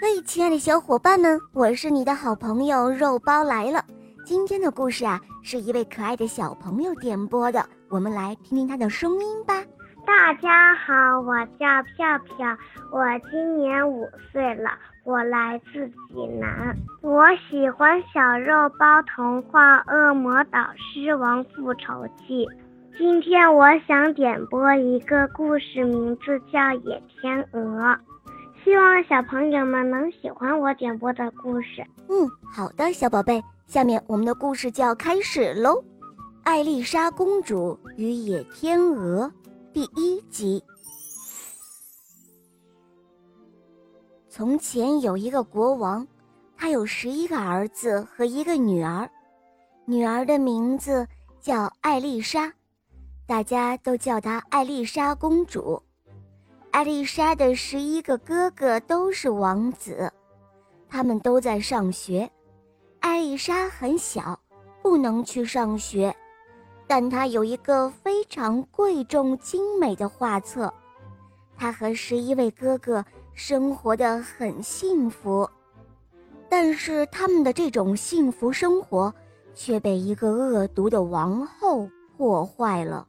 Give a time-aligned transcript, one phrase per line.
[0.00, 3.84] 嘿，亲爱的小伙伴们，我是你的好朋友肉包来了。
[4.24, 9.54] 今天的故事啊，是一位可爱的小朋友点播的，我们来听听他的声音吧。
[10.06, 11.66] 大家好，我叫
[11.96, 12.56] 票票，
[12.92, 14.70] 我今年五岁了，
[15.04, 22.46] 我来自济南，我喜欢小肉包童话《恶魔岛狮王复仇记》。
[22.96, 27.60] 今天我想点播一个故事，名字叫《野天鹅》，
[28.64, 31.86] 希望小朋友们能喜欢我点播的故事。
[32.08, 35.74] 嗯，好的，小宝贝，下面我们的故事就要开始喽，
[36.42, 39.26] 《艾丽莎公主与野天鹅》
[39.72, 40.62] 第一集。
[44.28, 46.06] 从前有一个国王，
[46.56, 49.08] 他有十一个儿子和一个女儿，
[49.84, 51.06] 女儿的名字
[51.40, 52.52] 叫艾丽莎。
[53.26, 55.82] 大家都叫她艾丽莎公主。
[56.70, 60.12] 艾丽莎的十一个哥哥都是王子，
[60.88, 62.30] 他们都在上学。
[63.00, 64.38] 艾丽莎很小，
[64.82, 66.14] 不能去上学，
[66.86, 70.72] 但她有一个非常贵重精美的画册。
[71.56, 75.48] 她和十一位哥哥生活的很幸福，
[76.48, 79.12] 但是他们的这种幸福生活
[79.54, 83.08] 却被一个恶毒的王后破坏了。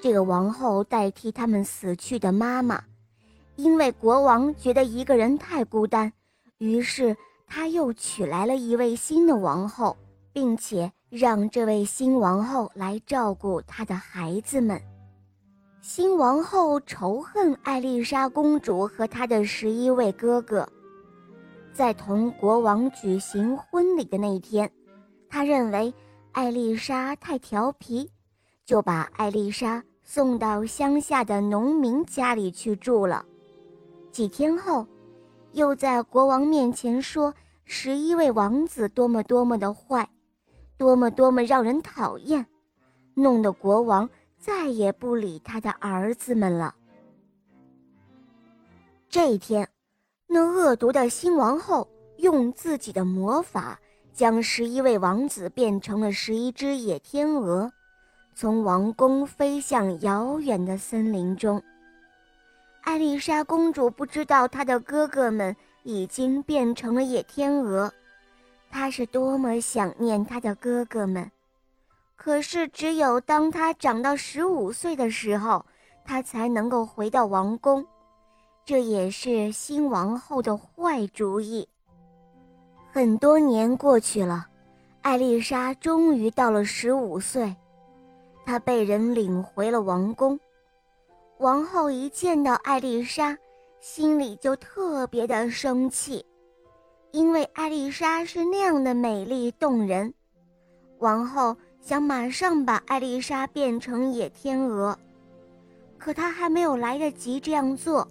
[0.00, 2.82] 这个王后代替他们死去的妈妈，
[3.56, 6.12] 因为国王觉得一个人太孤单，
[6.58, 7.16] 于是
[7.46, 9.96] 他又娶来了一位新的王后，
[10.32, 14.80] 并且让这位新王后来照顾他的孩子们。
[15.80, 20.68] 新王后仇恨艾丽莎公主和她的十一位哥哥，
[21.72, 24.68] 在同国王举行婚礼的那一天，
[25.28, 25.94] 她认为
[26.32, 28.10] 艾丽莎太调皮。
[28.66, 33.24] 就把艾丽莎送到乡下的农民家里去住了。
[34.10, 34.84] 几天后，
[35.52, 37.32] 又在国王面前说
[37.64, 40.08] 十一位王子多么多么的坏，
[40.76, 42.44] 多么多么让人讨厌，
[43.14, 46.74] 弄得国王再也不理他的儿子们了。
[49.08, 49.68] 这一天，
[50.26, 51.86] 那恶毒的新王后
[52.16, 53.78] 用自己的魔法，
[54.12, 57.72] 将十一位王子变成了十一只野天鹅。
[58.38, 61.62] 从王宫飞向遥远的森林中。
[62.82, 67.90] 艾丽莎公主不知道她的哥哥们已经变成了野天鹅，
[68.70, 71.30] 她是多么想念她的哥哥们。
[72.14, 75.64] 可是，只有当她长到十五岁的时候，
[76.04, 77.82] 她才能够回到王宫。
[78.66, 81.66] 这也是新王后的坏主意。
[82.92, 84.46] 很多年过去了，
[85.00, 87.56] 艾丽莎终于到了十五岁。
[88.46, 90.38] 她被人领回了王宫，
[91.38, 93.36] 王后一见到艾丽莎，
[93.80, 96.24] 心里就特别的生气，
[97.10, 100.14] 因为艾丽莎是那样的美丽动人。
[101.00, 104.96] 王后想马上把艾丽莎变成野天鹅，
[105.98, 108.06] 可她还没有来得及这样做，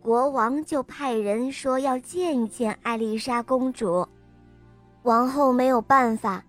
[0.00, 4.08] 国王就派人说要见一见艾丽莎公主。
[5.02, 6.42] 王后没有办法。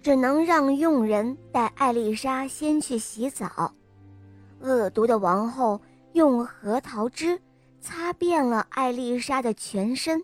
[0.00, 3.72] 只能让佣人带艾丽莎先去洗澡。
[4.60, 5.80] 恶毒的王后
[6.12, 7.40] 用核桃汁
[7.80, 10.22] 擦遍了艾丽莎的全身，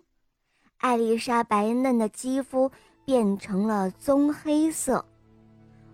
[0.77, 2.69] 艾丽莎白嫩的肌肤
[3.05, 5.05] 变成了棕黑色。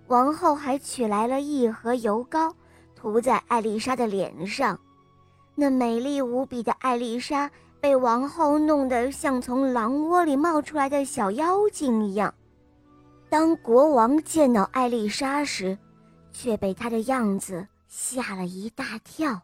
[0.07, 2.53] 王后还取来了一盒油膏，
[2.95, 4.79] 涂在艾丽莎的脸上。
[5.55, 7.49] 那美丽无比的艾丽莎
[7.79, 12.33] 被王后弄得像从狼窝里冒出来的小妖精一样。
[13.31, 15.77] 当国王见到艾丽莎时，
[16.33, 19.43] 却被她的样子吓了一大跳。